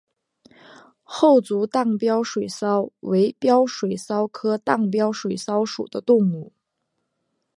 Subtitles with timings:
[1.03, 6.53] 厚足荡镖水蚤为镖水蚤科荡镖水蚤属的动物。